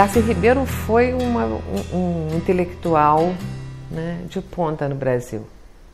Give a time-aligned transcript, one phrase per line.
[0.00, 1.58] Darcy Ribeiro foi uma, um,
[1.92, 3.34] um, intelectual
[3.90, 5.46] né, de ponta no Brasil.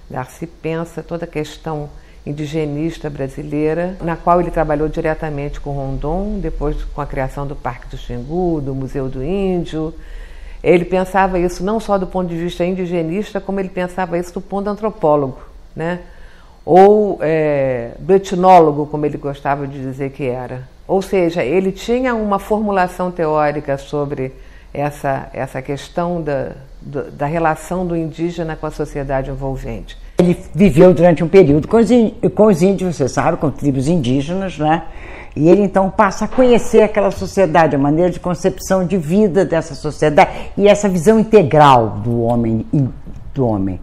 [0.08, 1.90] Darcy pensa toda a questão
[2.24, 7.88] indigenista brasileira, na qual ele trabalhou diretamente com Rondon, depois com a criação do Parque
[7.88, 9.92] do Xingu, do Museu do Índio.
[10.62, 14.40] Ele pensava isso não só do ponto de vista indigenista, como ele pensava isso do
[14.40, 15.40] ponto antropólogo,
[15.74, 15.98] né?
[16.64, 20.75] ou é, do etnólogo, como ele gostava de dizer que era.
[20.86, 24.32] Ou seja, ele tinha uma formulação teórica sobre
[24.72, 26.52] essa, essa questão da,
[27.12, 29.96] da relação do indígena com a sociedade envolvente.
[30.18, 31.88] Ele viveu durante um período com os,
[32.34, 34.84] com os índios, você sabe, com tribos indígenas, né?
[35.34, 39.74] E ele então passa a conhecer aquela sociedade, a maneira de concepção de vida dessa
[39.74, 42.66] sociedade e essa visão integral do homem,
[43.34, 43.78] do homem.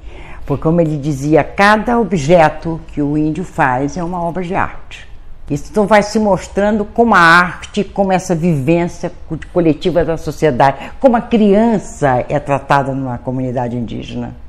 [0.48, 5.12] Porque como ele dizia, cada objeto que o índio faz é uma obra de arte.
[5.54, 9.12] Isso vai se mostrando como a arte, como essa vivência
[9.52, 14.44] coletiva da sociedade, como a criança é tratada numa comunidade indígena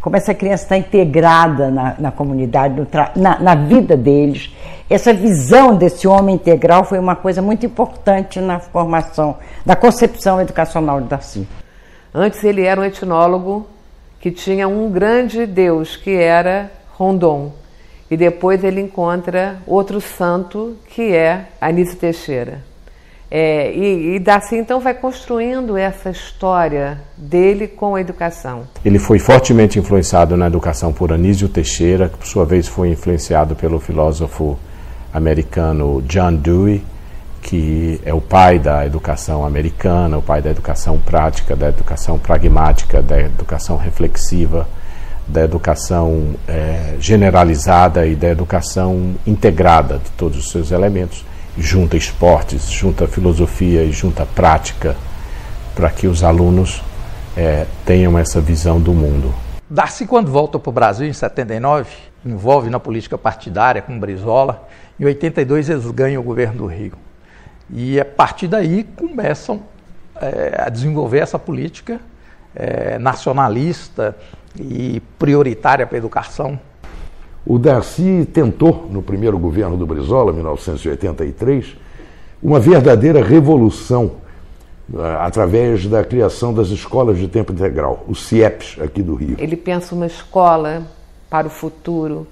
[0.00, 4.50] como essa criança está integrada na, na comunidade, na, na, vida deles.
[4.88, 11.00] Essa visão desse homem integral foi uma coisa muito importante na formação, na concepção educacional
[11.00, 11.46] de Darcy.
[12.14, 13.66] Antes ele era um etnólogo
[14.18, 17.52] que tinha um grande deus, que era Rondon.
[18.10, 22.70] E depois ele encontra outro santo, que é Anísio Teixeira.
[23.30, 28.64] É, e, e Darcy então vai construindo essa história dele com a educação.
[28.84, 33.54] Ele foi fortemente influenciado na educação por Anísio Teixeira, que por sua vez foi influenciado
[33.54, 34.58] pelo filósofo
[35.14, 36.84] americano John Dewey,
[37.40, 43.00] que é o pai da educação americana, o pai da educação prática, da educação pragmática,
[43.00, 44.68] da educação reflexiva,
[45.30, 51.24] da educação é, generalizada e da educação integrada de todos os seus elementos
[51.56, 54.96] junta esportes, junta filosofia e junta prática
[55.74, 56.82] para que os alunos
[57.36, 59.32] é, tenham essa visão do mundo.
[59.68, 61.88] Darcy, quando volta para o Brasil em 79,
[62.24, 64.68] envolve na política partidária com Brizola.
[64.98, 66.94] Em 82 eles ganham o governo do Rio.
[67.72, 69.62] E a partir daí começam
[70.20, 72.00] é, a desenvolver essa política
[72.54, 74.16] é, nacionalista
[74.58, 76.58] e prioritária para a educação
[77.44, 81.76] o Darcy tentou, no primeiro governo do Brizola, 1983,
[82.42, 84.12] uma verdadeira revolução
[84.92, 89.36] uh, através da criação das escolas de tempo integral, os CIEPs aqui do Rio.
[89.38, 90.82] Ele pensa uma escola
[91.30, 92.26] para o futuro,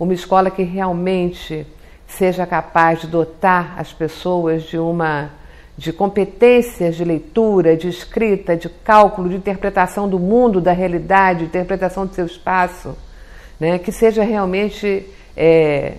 [0.00, 1.66] uma escola que realmente
[2.06, 5.30] seja capaz de dotar as pessoas de uma
[5.76, 11.44] de competências de leitura, de escrita, de cálculo, de interpretação do mundo, da realidade, de
[11.46, 12.96] interpretação do seu espaço
[13.58, 15.06] né, que seja realmente
[15.36, 15.94] é,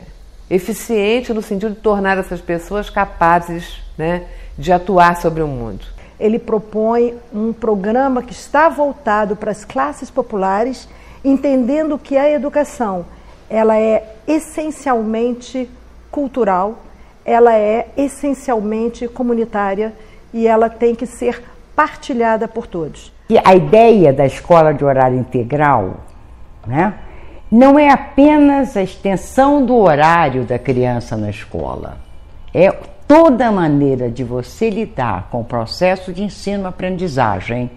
[0.50, 4.26] eficiente no sentido de tornar essas pessoas capazes né,
[4.58, 5.86] de atuar sobre o mundo.
[6.20, 10.88] Ele propõe um programa que está voltado para as classes populares,
[11.24, 13.06] entendendo que a educação
[13.50, 15.70] ela é essencialmente
[16.12, 16.84] cultural,
[17.28, 19.94] ela é essencialmente comunitária
[20.34, 21.44] e ela tem que ser
[21.76, 23.12] partilhada por todos.
[23.30, 25.98] E a ideia da escola de horário integral,
[26.66, 26.94] né?
[27.52, 31.98] não é apenas a extensão do horário da criança na escola,
[32.54, 32.72] é
[33.06, 37.70] toda maneira de você lidar com o processo de ensino-aprendizagem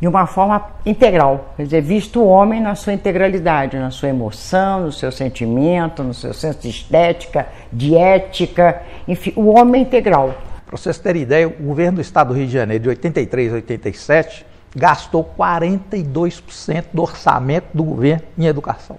[0.00, 4.86] de uma forma integral, quer dizer, visto o homem na sua integralidade, na sua emoção,
[4.86, 10.34] no seu sentimento, no seu senso de estética, de ética, enfim, o homem integral.
[10.66, 13.56] Para vocês terem ideia, o governo do estado do Rio de Janeiro, de 83 a
[13.56, 18.96] 87, gastou 42% do orçamento do governo em educação.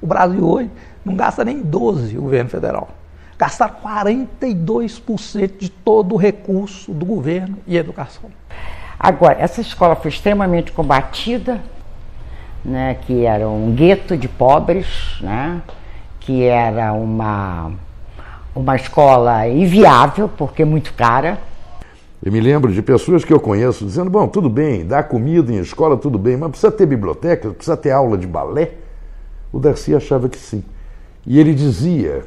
[0.00, 0.70] O Brasil hoje
[1.04, 2.88] não gasta nem 12% o governo federal.
[3.38, 8.30] Gastar 42% de todo o recurso do governo em educação.
[9.02, 11.58] Agora, essa escola foi extremamente combatida,
[12.62, 15.62] né, que era um gueto de pobres, né,
[16.20, 17.72] que era uma,
[18.54, 21.38] uma escola inviável, porque muito cara,
[22.22, 25.58] eu me lembro de pessoas que eu conheço dizendo: bom, tudo bem, dá comida em
[25.58, 28.72] escola, tudo bem, mas precisa ter biblioteca, precisa ter aula de balé?
[29.50, 30.62] O Darcy achava que sim.
[31.26, 32.24] E ele dizia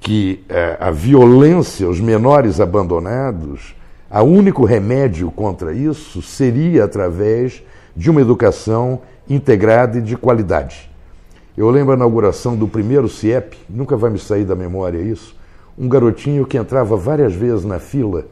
[0.00, 3.74] que é, a violência, os menores abandonados,
[4.18, 7.62] o único remédio contra isso seria através
[7.94, 10.90] de uma educação integrada e de qualidade.
[11.56, 15.36] Eu lembro a inauguração do primeiro CIEP, nunca vai me sair da memória isso,
[15.78, 18.26] um garotinho que entrava várias vezes na fila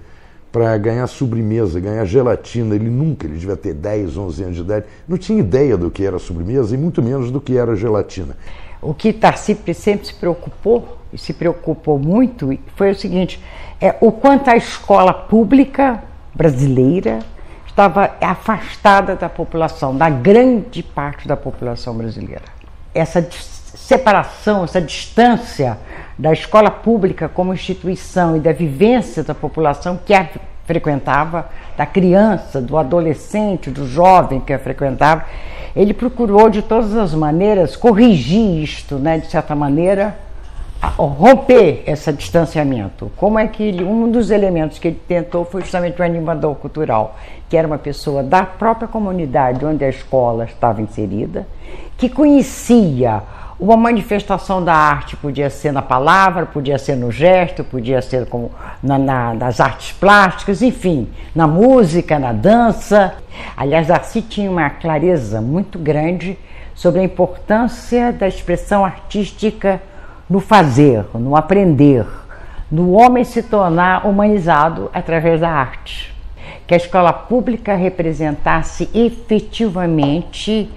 [0.50, 2.74] para ganhar sobremesa, ganhar gelatina.
[2.74, 6.04] Ele nunca, ele devia ter 10, 11 anos de idade, não tinha ideia do que
[6.04, 8.36] era sobremesa e muito menos do que era gelatina.
[8.80, 13.42] O que Tarci sempre se preocupou, e se preocupou muito, foi o seguinte:
[13.80, 16.02] é, o quanto a escola pública
[16.34, 17.20] brasileira
[17.66, 22.42] estava afastada da população, da grande parte da população brasileira.
[22.94, 25.78] Essa separação, essa distância
[26.18, 30.12] da escola pública como instituição e da vivência da população que
[30.68, 31.48] frequentava,
[31.78, 35.24] da criança, do adolescente, do jovem que a frequentava,
[35.74, 40.14] ele procurou de todas as maneiras corrigir isto, né, de certa maneira,
[40.98, 43.10] romper esse distanciamento.
[43.16, 47.16] Como é que ele, um dos elementos que ele tentou foi justamente o animador cultural,
[47.48, 51.46] que era uma pessoa da própria comunidade onde a escola estava inserida,
[51.96, 53.22] que conhecia
[53.58, 58.52] uma manifestação da arte podia ser na palavra, podia ser no gesto, podia ser como
[58.80, 63.14] na, na, nas artes plásticas, enfim, na música, na dança.
[63.56, 66.38] Aliás, Darcy tinha uma clareza muito grande
[66.72, 69.82] sobre a importância da expressão artística
[70.30, 72.06] no fazer, no aprender,
[72.70, 76.14] no homem se tornar humanizado através da arte.
[76.64, 80.70] Que a escola pública representasse efetivamente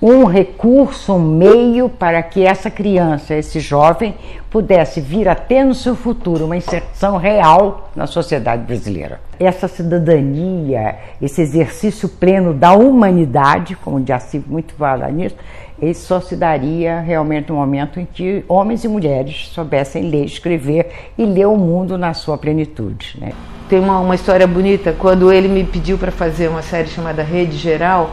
[0.00, 4.14] um recurso, um meio para que essa criança, esse jovem,
[4.50, 9.20] pudesse vir a ter no seu futuro uma inserção real na sociedade brasileira.
[9.40, 15.36] Essa cidadania, esse exercício pleno da humanidade, como se muito fala nisso,
[15.80, 20.90] ele só se daria realmente no momento em que homens e mulheres soubessem ler, escrever
[21.18, 23.18] e ler o mundo na sua plenitude.
[23.20, 23.32] Né?
[23.68, 27.56] Tem uma, uma história bonita, quando ele me pediu para fazer uma série chamada Rede
[27.56, 28.10] Geral,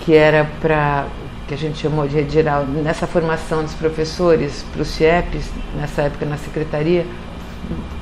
[0.00, 1.06] que era para
[1.46, 6.02] que a gente chamou de rede geral, nessa formação dos professores para os CIEPs, nessa
[6.02, 7.06] época na secretaria,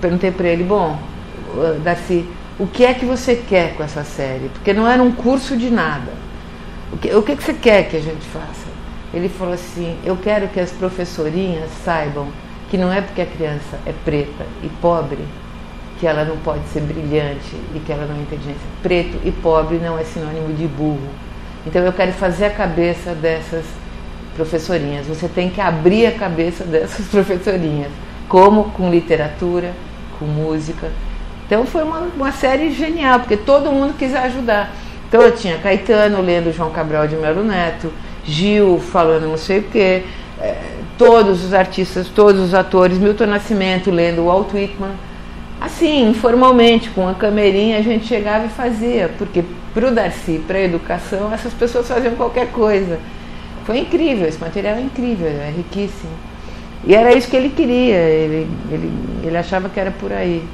[0.01, 0.99] perguntei para ele, bom,
[1.83, 2.27] Darcy,
[2.59, 4.49] o que é que você quer com essa série?
[4.49, 6.13] Porque não era um curso de nada.
[6.93, 8.69] O que, o que, que você quer que a gente faça?
[9.13, 12.29] Ele falou assim: Eu quero que as professorinhas saibam
[12.71, 15.19] que não é porque a criança é preta e pobre
[15.99, 18.59] que ela não pode ser brilhante e que ela não é inteligente.
[18.83, 21.09] Preto e pobre não é sinônimo de burro.
[21.67, 23.65] Então eu quero fazer a cabeça dessas
[24.35, 25.07] professorinhas.
[25.07, 27.91] Você tem que abrir a cabeça dessas professorinhas,
[28.29, 29.73] como com literatura,
[30.19, 30.91] com música.
[31.47, 34.73] Então foi uma, uma série genial, porque todo mundo quis ajudar.
[35.09, 37.93] Então eu tinha Caetano lendo João Cabral de Melo Neto,
[38.25, 40.03] Gil falando não sei o quê,
[40.41, 40.57] é,
[40.99, 44.93] todos os artistas, todos os atores, Milton Nascimento lendo Walt Whitman.
[45.65, 50.59] Assim, informalmente, com a camerinha, a gente chegava e fazia, porque para o Darcy, para
[50.59, 53.01] a educação, essas pessoas faziam qualquer coisa.
[53.65, 56.13] Foi incrível, esse material é incrível, é riquíssimo.
[56.87, 60.47] E era isso que ele queria, ele, ele, ele achava que era por aí,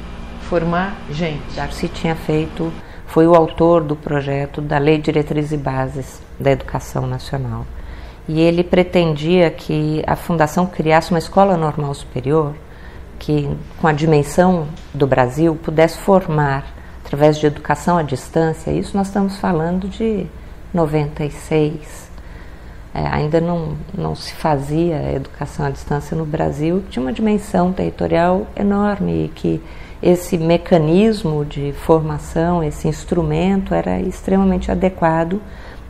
[0.43, 1.41] formar gente.
[1.57, 2.71] Darcy tinha feito
[3.05, 7.65] foi o autor do projeto da Lei de Diretrizes e Bases da Educação Nacional.
[8.29, 12.53] E ele pretendia que a fundação criasse uma escola normal superior
[13.21, 16.65] que, com a dimensão do Brasil, pudesse formar,
[17.05, 20.25] através de educação à distância, isso nós estamos falando de
[20.73, 22.09] 96.
[22.95, 28.47] É, ainda não, não se fazia educação à distância no Brasil, tinha uma dimensão territorial
[28.55, 29.61] enorme e que
[30.01, 35.39] esse mecanismo de formação, esse instrumento era extremamente adequado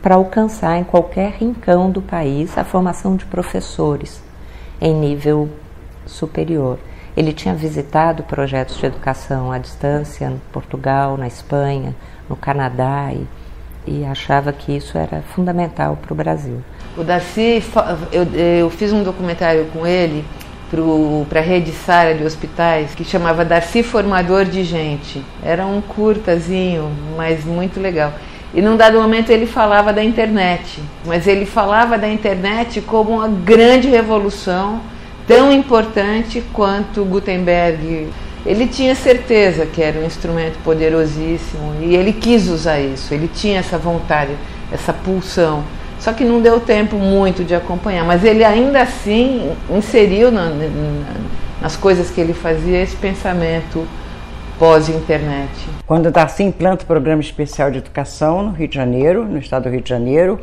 [0.02, 4.22] para alcançar em qualquer rincão do país a formação de professores
[4.78, 5.48] em nível
[6.04, 6.78] superior.
[7.16, 11.94] Ele tinha visitado projetos de educação à distância em Portugal, na Espanha,
[12.28, 13.26] no Canadá e,
[13.86, 16.62] e achava que isso era fundamental para o Brasil.
[16.96, 17.62] O Darcy,
[18.10, 20.24] eu, eu fiz um documentário com ele
[21.28, 25.22] para a rede Sara de hospitais, que chamava Darcy Formador de Gente.
[25.42, 28.12] Era um curtazinho, mas muito legal.
[28.54, 33.28] E num dado momento ele falava da internet, mas ele falava da internet como uma
[33.28, 34.80] grande revolução,
[35.26, 38.08] tão importante quanto Gutenberg.
[38.44, 43.60] Ele tinha certeza que era um instrumento poderosíssimo e ele quis usar isso, ele tinha
[43.60, 44.32] essa vontade,
[44.72, 45.62] essa pulsão.
[46.00, 50.66] Só que não deu tempo muito de acompanhar, mas ele ainda assim inseriu na, na,
[51.60, 53.86] nas coisas que ele fazia esse pensamento
[54.58, 55.48] pós-internet.
[55.86, 59.70] Quando Darcy implanta o Programa Especial de Educação no Rio de Janeiro, no estado do
[59.70, 60.40] Rio de Janeiro,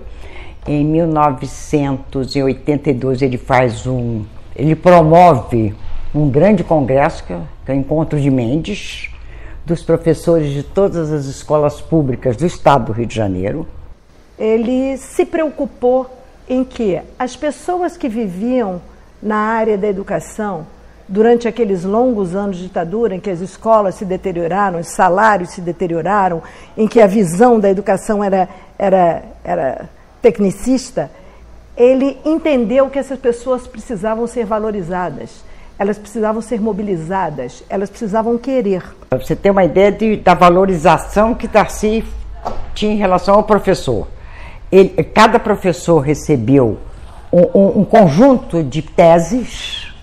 [0.65, 4.23] em 1982 ele faz um,
[4.59, 5.73] ele promove
[6.13, 7.39] um grande congresso que é
[7.69, 9.09] o Encontro de Mendes,
[9.65, 13.65] dos professores de todas as escolas públicas do estado do Rio de Janeiro.
[14.37, 16.09] Ele se preocupou
[16.47, 18.81] em que as pessoas que viviam
[19.21, 20.65] na área da educação
[21.07, 25.61] durante aqueles longos anos de ditadura, em que as escolas se deterioraram, os salários se
[25.61, 26.43] deterioraram,
[26.75, 29.89] em que a visão da educação era, era, era
[30.21, 31.09] tecnicista,
[31.79, 35.45] ele entendeu que essas pessoas precisavam ser valorizadas,
[35.79, 38.83] elas precisavam ser mobilizadas, elas precisavam querer.
[39.11, 42.03] Você ter uma ideia de, da valorização que Darcy
[42.75, 44.09] tinha em relação ao professor.
[44.69, 46.77] Ele, cada professor recebeu
[47.31, 49.93] um, um, um conjunto de teses,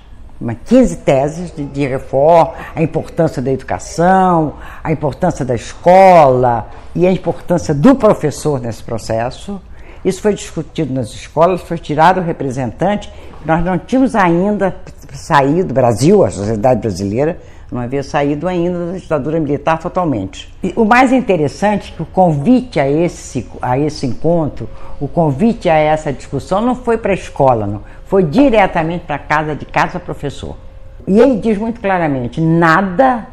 [0.40, 7.06] uma 15 teses de, de reforma, a importância da educação, a importância da escola e
[7.06, 9.60] a importância do professor nesse processo.
[10.06, 13.12] Isso foi discutido nas escolas, foi tirado o representante.
[13.44, 14.72] Nós não tínhamos ainda
[15.12, 17.40] saído, Brasil, a sociedade brasileira,
[17.72, 20.54] não havia saído ainda da ditadura militar totalmente.
[20.62, 24.68] E o mais interessante é que o convite a esse, a esse encontro,
[25.00, 27.82] o convite a essa discussão não foi para a escola, não.
[28.04, 30.56] foi diretamente para a casa de casa professor.
[31.04, 33.26] E ele diz muito claramente: nada,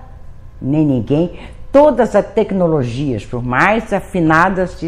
[0.60, 1.34] nem ninguém,
[1.74, 4.88] todas as tecnologias, por mais afinadas que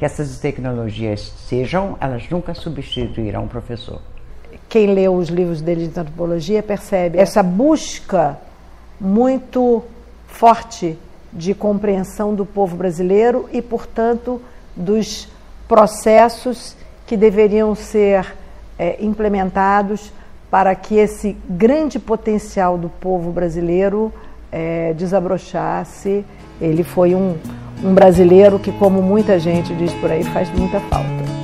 [0.00, 4.00] essas tecnologias sejam, elas nunca substituirão o professor.
[4.66, 8.38] Quem lê os livros dele de antropologia percebe essa busca
[8.98, 9.84] muito
[10.26, 10.98] forte
[11.30, 14.40] de compreensão do povo brasileiro e, portanto,
[14.74, 15.28] dos
[15.68, 16.74] processos
[17.06, 18.34] que deveriam ser
[18.78, 20.10] é, implementados
[20.50, 24.10] para que esse grande potencial do povo brasileiro
[24.52, 26.24] é, desabrochasse.
[26.60, 27.36] Ele foi um,
[27.82, 31.41] um brasileiro que, como muita gente diz por aí, faz muita falta.